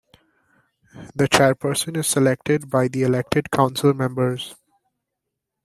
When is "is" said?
1.95-2.07